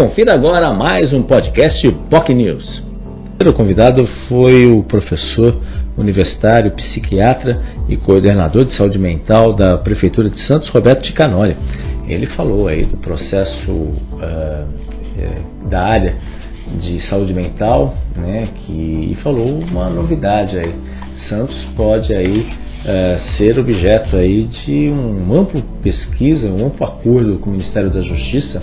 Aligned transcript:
Confira 0.00 0.32
agora 0.32 0.72
mais 0.72 1.12
um 1.12 1.22
podcast 1.22 1.86
POC 2.08 2.32
News. 2.32 2.78
O 2.78 3.36
primeiro 3.36 3.54
convidado 3.54 4.06
foi 4.30 4.64
o 4.64 4.82
professor 4.82 5.60
universitário, 5.94 6.74
psiquiatra 6.74 7.60
e 7.86 7.98
coordenador 7.98 8.64
de 8.64 8.74
saúde 8.74 8.98
mental 8.98 9.54
da 9.54 9.76
Prefeitura 9.76 10.30
de 10.30 10.40
Santos, 10.46 10.70
Roberto 10.70 11.02
Ticanoli. 11.02 11.54
Ele 12.08 12.24
falou 12.28 12.66
aí 12.66 12.86
do 12.86 12.96
processo 12.96 13.70
uh, 13.70 15.68
da 15.68 15.82
área 15.82 16.16
de 16.80 16.98
saúde 17.02 17.34
mental, 17.34 17.94
né, 18.16 18.48
que 18.54 18.72
e 19.12 19.18
falou 19.22 19.58
uma 19.58 19.90
novidade 19.90 20.58
aí. 20.58 20.74
Santos 21.28 21.62
pode 21.76 22.10
aí 22.14 22.48
é, 22.84 23.18
ser 23.36 23.58
objeto 23.58 24.16
aí 24.16 24.44
de 24.44 24.88
um 24.88 25.38
amplo 25.38 25.62
pesquisa, 25.82 26.50
um 26.50 26.66
amplo 26.66 26.86
acordo 26.86 27.38
com 27.38 27.50
o 27.50 27.52
Ministério 27.52 27.90
da 27.90 28.00
Justiça 28.00 28.62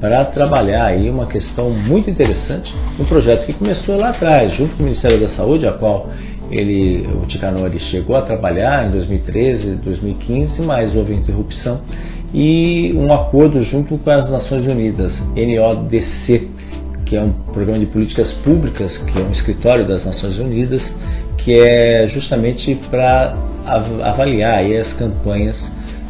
para 0.00 0.24
trabalhar 0.24 0.86
aí 0.86 1.08
uma 1.08 1.26
questão 1.26 1.70
muito 1.70 2.10
interessante, 2.10 2.74
um 2.98 3.04
projeto 3.04 3.46
que 3.46 3.52
começou 3.52 3.96
lá 3.96 4.08
atrás, 4.08 4.52
junto 4.54 4.74
com 4.76 4.82
o 4.82 4.86
Ministério 4.86 5.20
da 5.20 5.28
Saúde, 5.28 5.64
a 5.66 5.72
qual 5.72 6.10
ele, 6.50 7.06
o 7.22 7.26
Ticanori 7.26 7.78
chegou 7.78 8.16
a 8.16 8.22
trabalhar 8.22 8.88
em 8.88 8.90
2013, 8.90 9.76
2015, 9.76 10.62
mas 10.62 10.94
houve 10.96 11.14
interrupção 11.14 11.80
e 12.34 12.92
um 12.94 13.12
acordo 13.12 13.62
junto 13.62 13.96
com 13.98 14.10
as 14.10 14.28
Nações 14.28 14.66
Unidas, 14.66 15.12
NODC, 15.36 16.48
que 17.06 17.16
é 17.16 17.22
um 17.22 17.30
programa 17.52 17.78
de 17.78 17.86
políticas 17.86 18.32
públicas, 18.42 18.96
que 18.98 19.18
é 19.18 19.22
um 19.22 19.30
escritório 19.30 19.86
das 19.86 20.04
Nações 20.04 20.36
Unidas, 20.38 20.82
que 21.38 21.52
é 21.52 22.08
justamente 22.08 22.74
para 22.90 23.36
avaliar 23.64 24.64
as 24.64 24.92
campanhas, 24.94 25.56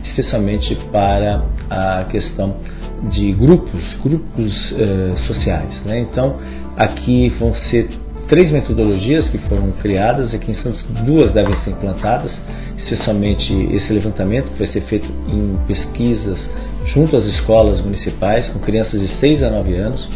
especialmente 0.05 0.74
para 0.91 1.42
a 1.70 2.05
questão 2.05 2.56
de 3.11 3.33
grupos, 3.33 3.83
grupos 4.02 4.73
eh, 4.73 5.16
sociais. 5.27 5.84
Né? 5.84 6.01
Então, 6.01 6.38
aqui 6.77 7.28
vão 7.30 7.52
ser 7.55 7.88
três 8.28 8.50
metodologias 8.53 9.28
que 9.28 9.39
foram 9.39 9.72
criadas, 9.72 10.34
aqui 10.34 10.53
em 10.53 10.55
Santos 10.55 10.83
duas 11.05 11.33
devem 11.33 11.55
ser 11.56 11.70
implantadas, 11.70 12.33
especialmente 12.78 13.53
esse 13.75 13.92
levantamento 13.92 14.53
que 14.53 14.59
vai 14.59 14.69
ser 14.69 14.83
feito 14.83 15.09
em 15.28 15.59
pesquisas 15.66 16.48
junto 16.87 17.16
às 17.16 17.25
escolas 17.25 17.81
municipais 17.81 18.48
com 18.48 18.59
crianças 18.61 19.00
de 19.00 19.09
6 19.09 19.42
a 19.42 19.50
9 19.50 19.75
anos, 19.75 20.09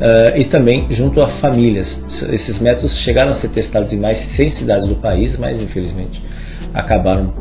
Uh, 0.00 0.34
e 0.34 0.46
também 0.46 0.86
junto 0.92 1.20
a 1.20 1.28
famílias. 1.42 1.86
Esses 2.32 2.58
métodos 2.58 2.90
chegaram 3.00 3.32
a 3.32 3.34
ser 3.34 3.50
testados 3.50 3.92
em 3.92 3.98
mais 3.98 4.18
de 4.18 4.34
100 4.34 4.50
cidades 4.52 4.88
do 4.88 4.94
país, 4.94 5.38
mas 5.38 5.60
infelizmente 5.60 6.18
acabaram 6.74 7.32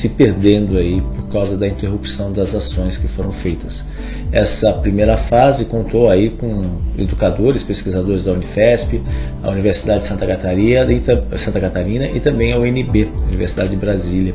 se 0.00 0.08
perdendo 0.10 0.78
aí 0.78 1.00
por 1.00 1.28
causa 1.32 1.56
da 1.56 1.66
interrupção 1.66 2.32
das 2.32 2.54
ações 2.54 2.96
que 2.98 3.08
foram 3.08 3.32
feitas. 3.32 3.84
Essa 4.30 4.74
primeira 4.74 5.16
fase 5.28 5.64
contou 5.64 6.10
aí 6.10 6.30
com 6.30 6.80
educadores, 6.96 7.62
pesquisadores 7.64 8.24
da 8.24 8.32
Unifesp, 8.32 9.00
a 9.42 9.50
Universidade 9.50 10.02
de 10.02 10.08
Santa 10.08 10.26
Catarina, 10.26 10.86
Santa 11.44 11.60
Catarina 11.60 12.06
e 12.06 12.20
também 12.20 12.52
a 12.52 12.58
UNB, 12.58 13.08
Universidade 13.26 13.70
de 13.70 13.76
Brasília. 13.76 14.34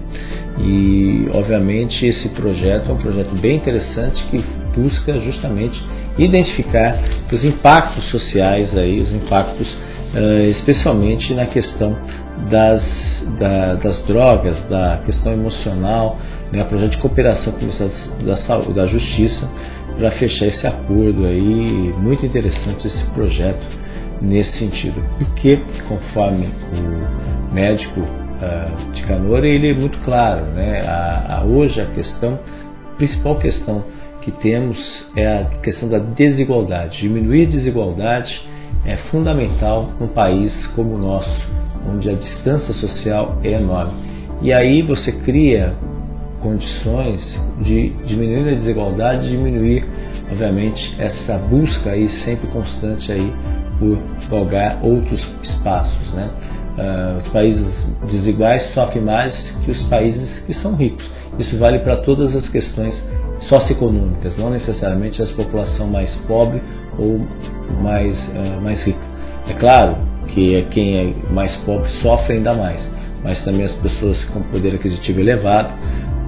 E 0.60 1.28
obviamente 1.32 2.06
esse 2.06 2.30
projeto 2.30 2.90
é 2.90 2.94
um 2.94 2.98
projeto 2.98 3.34
bem 3.40 3.56
interessante 3.56 4.24
que 4.26 4.44
busca 4.76 5.20
justamente 5.20 5.82
identificar 6.18 7.00
os 7.32 7.44
impactos 7.44 8.10
sociais 8.10 8.76
aí, 8.78 9.00
os 9.00 9.12
impactos 9.12 9.68
uh, 10.14 10.50
especialmente 10.50 11.34
na 11.34 11.46
questão 11.46 11.98
das, 12.50 13.26
da, 13.40 13.76
das 13.76 14.00
drogas, 14.06 14.62
da 14.70 15.02
questão 15.06 15.34
emocional, 15.34 16.18
né, 16.52 16.64
projeto 16.64 16.92
de 16.92 16.98
cooperação 16.98 17.54
com 17.54 17.60
o 17.60 17.62
Ministério 17.64 17.94
da 18.26 18.38
Saúde, 18.38 18.74
da 18.74 18.86
Justiça, 18.86 19.50
para 19.98 20.12
fechar 20.12 20.48
esse 20.48 20.66
acordo 20.66 21.26
aí, 21.26 21.94
muito 21.98 22.26
interessante 22.26 22.88
esse 22.88 23.04
projeto 23.12 23.66
nesse 24.22 24.58
sentido, 24.58 25.04
porque 25.18 25.60
conforme 25.88 26.48
o 26.48 27.54
médico 27.54 28.00
uh, 28.00 28.94
de 28.94 29.02
Canora, 29.04 29.48
ele 29.48 29.72
é 29.72 29.74
muito 29.74 29.98
claro, 30.00 30.46
né, 30.46 30.82
a, 30.88 31.40
a, 31.40 31.44
hoje 31.44 31.82
a 31.82 31.86
questão, 31.86 32.40
a 32.92 32.96
principal 32.96 33.36
questão 33.38 33.84
que 34.22 34.32
temos 34.32 35.06
é 35.16 35.28
a 35.28 35.46
questão 35.62 35.90
da 35.90 36.00
desigualdade. 36.00 37.02
Diminuir 37.02 37.48
a 37.48 37.50
desigualdade 37.50 38.42
é 38.86 38.98
fundamental 39.10 39.90
num 40.00 40.08
país 40.08 40.68
como 40.76 40.96
o 40.96 40.98
nosso, 40.98 41.42
onde 41.90 42.10
a 42.10 42.14
distância 42.14 42.74
social 42.74 43.38
é 43.44 43.54
enorme. 43.54 43.94
E 44.42 44.52
aí 44.52 44.82
você 44.82 45.12
cria 45.12 45.74
condições 46.42 47.42
de 47.62 47.90
diminuir 48.06 48.50
a 48.50 48.56
desigualdade, 48.56 49.30
diminuir, 49.30 49.86
obviamente, 50.30 50.96
essa 51.00 51.38
busca 51.38 51.92
aí 51.92 52.10
sempre 52.10 52.48
constante 52.48 53.10
aí 53.12 53.34
por 53.80 53.98
galgar 54.30 54.80
outros 54.84 55.26
espaços, 55.42 56.12
né? 56.14 56.30
Uh, 56.74 57.20
os 57.20 57.28
países 57.28 57.88
desiguais 58.10 58.74
sofrem 58.74 59.04
mais 59.04 59.52
que 59.64 59.72
os 59.72 59.82
países 59.84 60.40
que 60.40 60.54
são 60.54 60.76
ricos. 60.76 61.10
Isso 61.38 61.58
vale 61.58 61.80
para 61.80 61.98
todas 61.98 62.36
as 62.36 62.50
questões 62.50 63.02
socioeconômicas, 63.42 64.38
não 64.38 64.50
necessariamente 64.50 65.22
as 65.22 65.32
população 65.32 65.88
mais 65.88 66.16
pobre 66.28 66.62
ou 66.98 67.26
mais, 67.82 68.16
uh, 68.30 68.62
mais 68.62 68.84
rica. 68.84 69.06
É 69.48 69.54
claro 69.54 69.98
que 70.28 70.56
é 70.56 70.62
quem 70.64 70.98
é 70.98 71.14
mais 71.32 71.56
pobre 71.58 71.90
sofre 72.02 72.34
ainda 72.34 72.54
mais, 72.54 72.90
mas 73.24 73.44
também 73.44 73.66
as 73.66 73.76
pessoas 73.76 74.24
com 74.26 74.42
poder 74.44 74.76
aquisitivo 74.76 75.20
elevado 75.20 75.74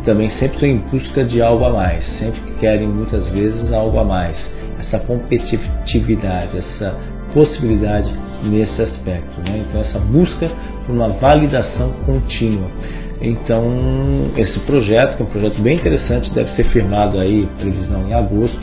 também 0.06 0.30
sempre 0.30 0.56
estão 0.56 0.70
em 0.70 0.78
busca 0.78 1.25
de 1.25 1.42
algo 1.42 1.66
a 1.66 1.74
mais, 1.74 2.06
sempre 2.20 2.40
querem 2.59 2.88
muitas 2.88 3.28
vezes 3.30 3.74
algo 3.74 3.98
a 3.98 4.04
mais. 4.04 4.38
Essa 4.80 5.00
competitividade, 5.00 6.58
essa 6.58 6.96
possibilidade 7.34 8.14
nesse 8.44 8.81
aspecto. 8.81 9.42
Né? 9.42 9.66
Então, 9.68 9.81
essa 9.81 10.00
busca 10.00 10.50
por 10.86 10.96
uma 10.96 11.09
validação 11.09 11.92
contínua. 12.06 12.70
Então, 13.20 13.66
esse 14.38 14.59
projeto, 14.59 15.18
que 15.18 15.24
é 15.24 15.25
um 15.25 15.30
projeto 15.30 15.62
bem 15.62 15.75
interessante, 15.78 16.31
deve 16.34 16.52
ser 16.52 16.66
firmado 16.66 17.20
aí, 17.20 17.48
previsão 17.59 18.08
em 18.08 18.14
agosto, 18.14 18.62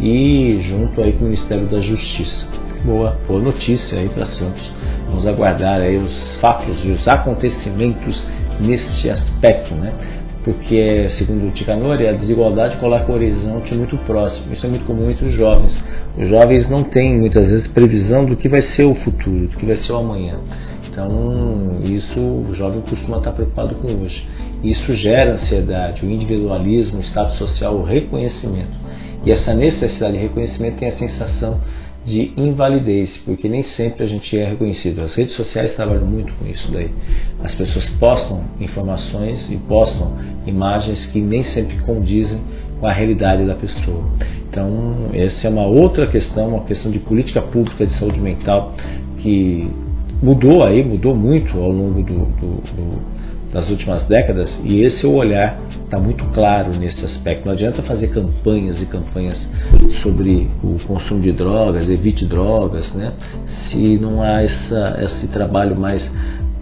e 0.00 0.60
junto 0.62 1.02
aí 1.02 1.12
com 1.12 1.24
o 1.24 1.28
Ministério 1.28 1.66
da 1.66 1.80
Justiça. 1.80 2.46
Boa, 2.84 3.16
boa 3.28 3.40
notícia 3.40 3.98
aí 3.98 4.08
para 4.08 4.26
Santos. 4.26 4.62
Vamos 5.06 5.26
aguardar 5.26 5.80
aí 5.80 5.96
os 5.96 6.40
fatos 6.40 6.76
e 6.84 6.90
os 6.90 7.06
acontecimentos 7.06 8.22
nesse 8.58 9.08
aspecto, 9.08 9.74
né? 9.74 9.92
Porque, 10.44 11.08
segundo 11.10 11.46
o 11.46 11.50
Ticanori, 11.52 12.08
a 12.08 12.12
desigualdade 12.12 12.76
coloca 12.78 13.10
o 13.12 13.14
horizonte 13.14 13.72
muito 13.74 13.96
próximo. 13.98 14.52
Isso 14.52 14.66
é 14.66 14.68
muito 14.68 14.84
comum 14.84 15.08
entre 15.08 15.26
os 15.26 15.34
jovens. 15.34 15.76
Os 16.18 16.28
jovens 16.28 16.68
não 16.68 16.82
têm 16.82 17.16
muitas 17.16 17.46
vezes 17.46 17.68
previsão 17.68 18.24
do 18.24 18.36
que 18.36 18.48
vai 18.48 18.60
ser 18.60 18.84
o 18.84 18.94
futuro, 18.94 19.46
do 19.46 19.56
que 19.56 19.64
vai 19.64 19.76
ser 19.76 19.92
o 19.92 19.98
amanhã. 19.98 20.38
Então, 20.90 21.78
isso 21.84 22.18
o 22.18 22.52
jovem 22.54 22.80
costuma 22.80 23.18
estar 23.18 23.32
preocupado 23.32 23.76
com 23.76 23.86
hoje. 24.02 24.26
Isso 24.64 24.92
gera 24.94 25.34
ansiedade, 25.34 26.04
o 26.04 26.10
individualismo, 26.10 26.98
o 26.98 27.02
status 27.02 27.38
social, 27.38 27.76
o 27.76 27.84
reconhecimento. 27.84 28.82
E 29.24 29.32
essa 29.32 29.54
necessidade 29.54 30.14
de 30.14 30.22
reconhecimento 30.22 30.78
tem 30.78 30.88
a 30.88 30.96
sensação 30.96 31.60
de 32.04 32.32
invalidez, 32.36 33.16
porque 33.24 33.48
nem 33.48 33.62
sempre 33.62 34.04
a 34.04 34.06
gente 34.06 34.36
é 34.36 34.50
reconhecido. 34.50 35.02
As 35.02 35.14
redes 35.14 35.36
sociais 35.36 35.74
trabalham 35.74 36.04
muito 36.04 36.32
com 36.34 36.46
isso 36.46 36.70
daí. 36.72 36.90
As 37.42 37.54
pessoas 37.54 37.86
postam 38.00 38.42
informações 38.60 39.48
e 39.50 39.56
postam 39.56 40.12
imagens 40.44 41.06
que 41.06 41.20
nem 41.20 41.44
sempre 41.44 41.78
condizem 41.82 42.40
com 42.80 42.86
a 42.86 42.92
realidade 42.92 43.44
da 43.46 43.54
pessoa. 43.54 44.04
Então, 44.50 45.10
essa 45.14 45.46
é 45.46 45.50
uma 45.50 45.66
outra 45.66 46.06
questão, 46.08 46.48
uma 46.48 46.64
questão 46.64 46.90
de 46.90 46.98
política 46.98 47.40
pública 47.40 47.86
de 47.86 47.92
saúde 47.96 48.18
mental 48.18 48.74
que 49.18 49.68
mudou 50.20 50.64
aí, 50.64 50.82
mudou 50.82 51.14
muito 51.14 51.56
ao 51.58 51.70
longo 51.70 52.02
do, 52.02 52.26
do, 52.26 52.60
do 52.74 53.02
das 53.52 53.68
últimas 53.68 54.04
décadas 54.04 54.50
e 54.64 54.80
esse 54.80 55.06
o 55.06 55.12
olhar 55.12 55.58
está 55.84 55.98
muito 55.98 56.24
claro 56.32 56.72
nesse 56.72 57.04
aspecto. 57.04 57.44
Não 57.44 57.52
adianta 57.52 57.82
fazer 57.82 58.08
campanhas 58.08 58.80
e 58.80 58.86
campanhas 58.86 59.46
sobre 60.02 60.48
o 60.64 60.78
consumo 60.86 61.20
de 61.20 61.32
drogas, 61.32 61.88
evite 61.88 62.24
drogas, 62.24 62.92
né? 62.94 63.12
Se 63.68 63.98
não 63.98 64.22
há 64.22 64.42
essa, 64.42 64.98
esse 65.02 65.28
trabalho 65.28 65.76
mais 65.76 66.10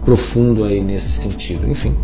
profundo 0.03 0.65
aí 0.65 0.83
nesse 0.83 1.09
sentido. 1.21 1.65
Enfim, 1.65 1.95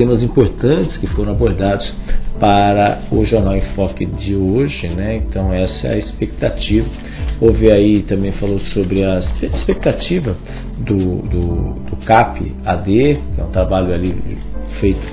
temas 0.00 0.22
importantes 0.22 0.96
que 0.96 1.06
foram 1.08 1.32
abordados 1.32 1.92
para 2.38 3.02
o 3.12 3.22
Jornal 3.22 3.54
em 3.54 3.74
Foque 3.74 4.06
de 4.06 4.34
hoje, 4.34 4.88
né? 4.88 5.16
Então 5.16 5.52
essa 5.52 5.88
é 5.88 5.92
a 5.92 5.98
expectativa. 5.98 6.88
Houve 7.38 7.70
aí 7.70 8.00
também 8.04 8.32
falou 8.32 8.58
sobre 8.72 9.04
a 9.04 9.20
expectativa 9.42 10.34
do, 10.78 11.16
do, 11.20 11.74
do 11.84 11.96
CAP 12.06 12.50
AD, 12.64 13.20
que 13.34 13.40
é 13.42 13.44
um 13.44 13.50
trabalho 13.50 13.92
ali 13.92 14.16
feito 14.80 15.06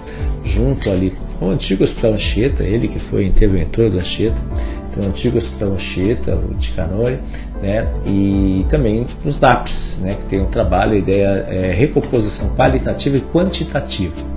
junto 0.46 0.90
ali 0.90 1.12
com 1.38 1.48
o 1.48 1.50
antigo 1.50 1.84
Hospital 1.84 2.14
Anchieta, 2.14 2.64
ele 2.64 2.88
que 2.88 3.00
foi 3.10 3.26
interventor 3.26 3.90
da 3.90 3.98
Anchieta, 3.98 4.38
então 4.90 5.04
o 5.04 5.08
antigo 5.08 5.38
Hospital 5.38 5.74
Anchieta, 5.74 6.34
o 6.34 6.54
de 6.54 6.72
Canoi, 6.72 7.20
né? 7.62 7.92
E 8.06 8.66
também 8.70 9.06
os 9.26 9.38
DAPs, 9.38 10.00
né? 10.00 10.16
Que 10.16 10.30
tem 10.30 10.40
um 10.40 10.50
trabalho, 10.50 10.94
a 10.94 10.98
ideia 10.98 11.46
é 11.50 11.74
recomposição 11.74 12.56
qualitativa 12.56 13.18
e 13.18 13.22
quantitativa 13.22 14.37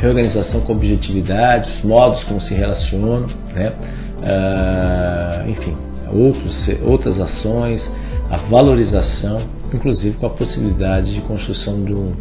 reorganização 0.00 0.62
com 0.62 0.72
objetividade, 0.72 1.70
os 1.78 1.84
modos 1.84 2.24
como 2.24 2.40
se 2.40 2.54
relacionam, 2.54 3.26
né? 3.54 3.72
Uh, 4.20 5.50
enfim, 5.50 5.76
outros, 6.12 6.68
outras 6.84 7.20
ações, 7.20 7.88
a 8.30 8.36
valorização, 8.36 9.40
inclusive 9.72 10.16
com 10.16 10.26
a 10.26 10.30
possibilidade 10.30 11.14
de 11.14 11.20
construção 11.22 11.84
de 11.84 11.92
um, 11.92 12.12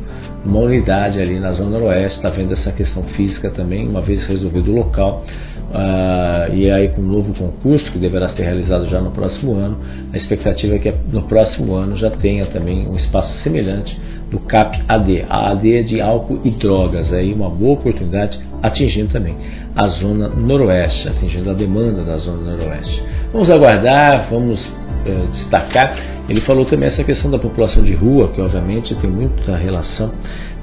uma 0.45 0.59
unidade 0.59 1.19
ali 1.19 1.39
na 1.39 1.51
Zona 1.51 1.71
Noroeste, 1.71 2.17
está 2.17 2.29
vendo 2.29 2.53
essa 2.53 2.71
questão 2.71 3.03
física 3.03 3.49
também, 3.49 3.87
uma 3.87 4.01
vez 4.01 4.25
resolvido 4.25 4.71
o 4.71 4.75
local, 4.75 5.23
uh, 5.69 6.53
e 6.53 6.69
aí 6.69 6.89
com 6.89 7.01
um 7.01 7.05
novo 7.05 7.33
concurso 7.33 7.91
que 7.91 7.99
deverá 7.99 8.29
ser 8.29 8.43
realizado 8.43 8.87
já 8.87 8.99
no 8.99 9.11
próximo 9.11 9.53
ano, 9.53 9.77
a 10.13 10.17
expectativa 10.17 10.75
é 10.75 10.79
que 10.79 10.93
no 11.11 11.23
próximo 11.23 11.75
ano 11.75 11.95
já 11.95 12.09
tenha 12.11 12.45
também 12.47 12.87
um 12.87 12.95
espaço 12.95 13.31
semelhante 13.43 13.99
do 14.29 14.39
CAP 14.39 14.83
AD. 14.87 15.25
A 15.29 15.51
AD 15.51 15.75
é 15.75 15.83
de 15.83 16.01
álcool 16.01 16.39
e 16.43 16.51
drogas, 16.51 17.11
aí 17.11 17.33
uma 17.33 17.49
boa 17.49 17.73
oportunidade 17.73 18.39
atingindo 18.61 19.11
também 19.11 19.35
a 19.75 19.87
zona 19.87 20.27
noroeste, 20.27 21.07
atingindo 21.07 21.49
a 21.49 21.53
demanda 21.53 22.03
da 22.03 22.17
zona 22.17 22.51
noroeste. 22.51 23.01
Vamos 23.31 23.49
aguardar, 23.49 24.27
vamos 24.29 24.59
eh, 25.05 25.25
destacar. 25.31 25.95
Ele 26.27 26.41
falou 26.41 26.65
também 26.65 26.87
essa 26.87 27.03
questão 27.03 27.31
da 27.31 27.39
população 27.39 27.83
de 27.83 27.93
rua, 27.93 28.29
que 28.29 28.41
obviamente 28.41 28.93
tem 28.95 29.09
muita 29.09 29.55
relação, 29.55 30.11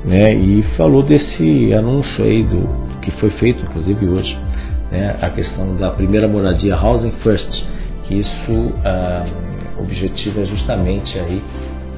né? 0.05 0.35
E 0.35 0.63
falou 0.77 1.03
desse 1.03 1.73
anúncio 1.73 2.25
aí 2.25 2.43
do 2.43 2.69
que 3.01 3.11
foi 3.13 3.31
feito, 3.31 3.63
inclusive 3.63 4.07
hoje, 4.07 4.39
né? 4.91 5.17
A 5.21 5.31
questão 5.31 5.77
da 5.77 5.91
primeira 5.91 6.29
moradia 6.29 6.77
Housing 6.77 7.13
First, 7.23 7.65
que 8.05 8.19
isso 8.19 8.73
ah, 8.85 9.25
objetiva 9.79 10.45
justamente 10.45 11.19
aí 11.19 11.43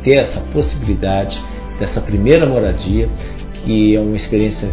ter 0.03 0.23
essa 0.23 0.41
possibilidade 0.53 1.37
dessa 1.78 2.00
primeira 2.00 2.46
moradia, 2.46 3.08
que 3.64 3.96
é 3.96 4.00
uma 4.00 4.16
experiência 4.16 4.69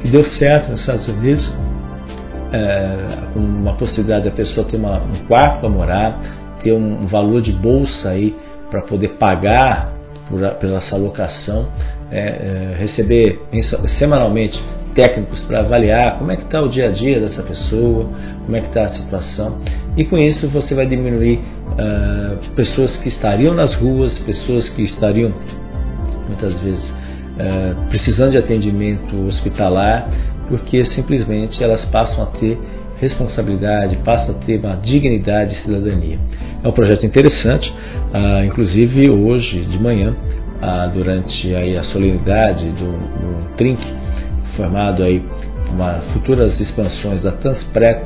que 0.00 0.08
deu 0.08 0.24
certo 0.24 0.70
nos 0.70 0.80
Estados 0.80 1.06
Unidos, 1.08 1.50
é, 2.52 2.96
uma 3.34 3.74
possibilidade 3.74 4.24
da 4.24 4.30
pessoa 4.30 4.66
ter 4.66 4.76
uma, 4.76 4.98
um 4.98 5.26
quarto 5.26 5.60
para 5.60 5.68
morar, 5.68 6.20
ter 6.62 6.72
um, 6.72 7.04
um, 7.04 7.06
valor 7.06 7.40
de 7.40 7.52
bolsa 7.52 8.10
aí 8.10 8.34
para 8.70 8.82
poder 8.82 9.10
pagar 9.10 9.92
por, 10.28 10.40
pela 10.56 10.78
essa 10.78 10.96
locação, 10.96 11.68
é, 12.10 12.18
é, 12.18 12.76
receber 12.78 13.40
semanalmente 13.98 14.60
técnicos 14.94 15.40
para 15.40 15.60
avaliar 15.60 16.18
como 16.18 16.30
é 16.30 16.36
que 16.36 16.44
está 16.44 16.60
o 16.60 16.68
dia 16.68 16.88
a 16.88 16.92
dia 16.92 17.20
dessa 17.20 17.42
pessoa, 17.42 18.06
como 18.44 18.56
é 18.56 18.60
que 18.60 18.68
está 18.68 18.84
a 18.84 18.92
situação. 18.92 19.58
E 19.96 20.04
com 20.04 20.18
isso 20.18 20.48
você 20.48 20.74
vai 20.74 20.86
diminuir 20.86 21.38
uh, 21.38 22.54
pessoas 22.54 22.96
que 22.98 23.08
estariam 23.08 23.54
nas 23.54 23.74
ruas, 23.74 24.18
pessoas 24.20 24.68
que 24.70 24.82
estariam 24.82 25.32
muitas 26.32 26.58
vezes 26.60 26.90
uh, 26.90 27.88
precisando 27.88 28.32
de 28.32 28.38
atendimento 28.38 29.16
hospitalar 29.26 30.08
porque 30.48 30.84
simplesmente 30.84 31.62
elas 31.62 31.84
passam 31.86 32.24
a 32.24 32.26
ter 32.26 32.58
responsabilidade, 33.00 33.96
passam 34.04 34.34
a 34.34 34.38
ter 34.44 34.58
uma 34.58 34.76
dignidade 34.76 35.54
e 35.54 35.56
cidadania. 35.56 36.18
É 36.62 36.68
um 36.68 36.72
projeto 36.72 37.04
interessante, 37.04 37.68
uh, 37.70 38.44
inclusive 38.44 39.10
hoje 39.10 39.62
de 39.62 39.78
manhã, 39.80 40.14
durante 40.94 41.52
aí 41.56 41.76
a 41.76 41.82
solenidade 41.82 42.64
do, 42.70 42.92
do 42.92 44.56
formado 44.56 45.02
aí 45.02 45.20
uma 45.72 45.94
futuras 46.12 46.60
expansões 46.60 47.22
da 47.22 47.32
Transpre, 47.32 47.96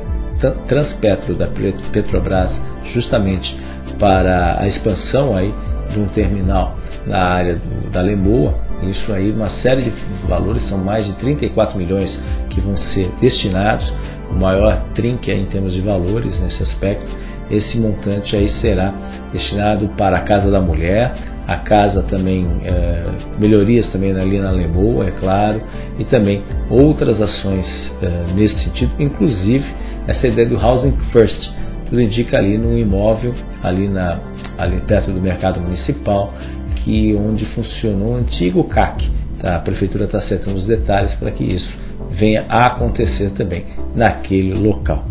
Transpetro 0.67 1.35
da 1.35 1.47
Petrobras, 1.91 2.51
justamente 2.93 3.55
para 3.99 4.61
a 4.61 4.67
expansão 4.67 5.35
aí 5.35 5.53
de 5.89 5.99
um 5.99 6.07
terminal 6.07 6.77
na 7.05 7.19
área 7.19 7.55
do, 7.55 7.89
da 7.89 8.01
Lemoa. 8.01 8.55
Isso 8.83 9.11
aí, 9.11 9.31
uma 9.31 9.49
série 9.49 9.83
de 9.83 9.91
valores, 10.27 10.67
são 10.69 10.77
mais 10.77 11.05
de 11.05 11.13
34 11.13 11.77
milhões 11.77 12.19
que 12.49 12.61
vão 12.61 12.77
ser 12.77 13.11
destinados, 13.19 13.91
o 14.29 14.35
maior 14.35 14.81
trinque 14.93 15.31
em 15.31 15.45
termos 15.45 15.73
de 15.73 15.81
valores 15.81 16.39
nesse 16.39 16.61
aspecto. 16.63 17.27
Esse 17.49 17.79
montante 17.79 18.35
aí 18.35 18.49
será 18.49 18.93
destinado 19.31 19.87
para 19.97 20.17
a 20.17 20.21
Casa 20.21 20.51
da 20.51 20.59
Mulher, 20.59 21.13
a 21.47 21.55
casa 21.55 22.03
também, 22.03 22.45
é, 22.65 23.05
melhorias 23.39 23.89
também 23.89 24.11
ali 24.11 24.37
na 24.37 24.51
Lemoa, 24.51 25.07
é 25.07 25.11
claro, 25.11 25.61
e 25.97 26.03
também 26.03 26.43
outras 26.69 27.21
ações 27.21 27.65
é, 28.01 28.33
nesse 28.33 28.57
sentido, 28.65 28.91
inclusive 28.99 29.65
essa 30.07 30.27
ideia 30.27 30.47
do 30.47 30.57
Housing 30.57 30.91
First, 31.13 31.49
tudo 31.85 32.01
indica 32.01 32.37
ali 32.37 32.57
no 32.57 32.77
imóvel, 32.77 33.33
ali, 33.63 33.87
na, 33.87 34.19
ali 34.57 34.79
perto 34.81 35.11
do 35.11 35.21
mercado 35.21 35.59
municipal, 35.59 36.33
que 36.77 37.15
onde 37.15 37.45
funcionou 37.47 38.13
o 38.13 38.15
antigo 38.15 38.63
CAC. 38.63 39.09
Tá? 39.39 39.57
A 39.57 39.59
prefeitura 39.59 40.05
está 40.05 40.17
acertando 40.17 40.57
os 40.57 40.65
detalhes 40.65 41.13
para 41.15 41.31
que 41.31 41.43
isso 41.43 41.71
venha 42.11 42.45
a 42.49 42.67
acontecer 42.67 43.31
também 43.31 43.65
naquele 43.95 44.53
local. 44.53 45.05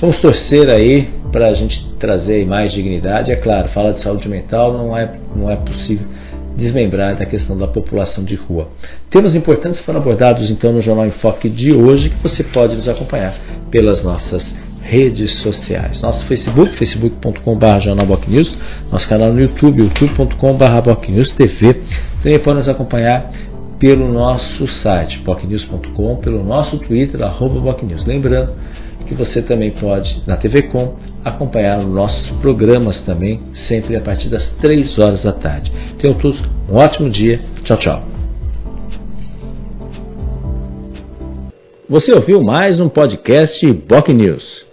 Vamos 0.00 0.18
torcer 0.20 0.70
aí 0.70 1.08
para 1.32 1.50
a 1.50 1.54
gente 1.54 1.86
trazer 1.98 2.46
mais 2.46 2.72
dignidade. 2.72 3.32
É 3.32 3.36
claro, 3.36 3.68
fala 3.68 3.92
de 3.92 4.02
saúde 4.02 4.28
mental, 4.28 4.72
não 4.72 4.96
é, 4.96 5.12
não 5.34 5.50
é 5.50 5.56
possível 5.56 6.06
desmembrar 6.56 7.16
da 7.16 7.24
questão 7.24 7.56
da 7.56 7.68
população 7.68 8.24
de 8.24 8.34
rua. 8.34 8.68
Temas 9.10 9.36
importantes 9.36 9.80
foram 9.80 10.00
abordados 10.00 10.50
então 10.50 10.72
no 10.72 10.82
Jornal 10.82 11.06
Enfoque 11.06 11.48
de 11.48 11.72
hoje, 11.72 12.10
que 12.10 12.22
você 12.22 12.42
pode 12.42 12.74
nos 12.74 12.88
acompanhar 12.88 13.34
pelas 13.70 14.02
nossas 14.02 14.52
redes 14.88 15.42
sociais. 15.42 16.00
Nosso 16.00 16.26
Facebook, 16.26 16.76
facebook.com.br 16.78 17.80
jornalbocnews, 17.80 18.50
nosso 18.90 19.08
canal 19.08 19.32
no 19.32 19.40
YouTube, 19.40 19.82
youtube.com.br 19.82 20.82
bocnewstv. 20.84 21.74
Também 22.22 22.38
pode 22.38 22.58
nos 22.58 22.68
acompanhar 22.68 23.30
pelo 23.78 24.12
nosso 24.12 24.66
site, 24.82 25.18
bocnews.com, 25.18 26.16
pelo 26.16 26.42
nosso 26.42 26.78
Twitter, 26.78 27.22
arroba 27.22 27.60
bocnews. 27.60 28.06
Lembrando 28.06 28.54
que 29.06 29.14
você 29.14 29.42
também 29.42 29.70
pode, 29.72 30.22
na 30.26 30.36
TV 30.36 30.62
Com, 30.62 30.96
acompanhar 31.24 31.78
os 31.78 31.86
nossos 31.86 32.30
programas 32.40 33.00
também, 33.04 33.40
sempre 33.68 33.96
a 33.96 34.00
partir 34.00 34.28
das 34.28 34.50
3 34.56 34.98
horas 34.98 35.22
da 35.22 35.32
tarde. 35.32 35.70
Tenham 35.98 36.18
todos 36.18 36.40
um 36.68 36.76
ótimo 36.76 37.08
dia. 37.10 37.40
Tchau, 37.64 37.76
tchau. 37.76 38.02
Você 41.88 42.12
ouviu 42.12 42.42
mais 42.42 42.80
um 42.80 42.88
podcast 42.88 43.66
Boc 43.88 44.08
News. 44.08 44.66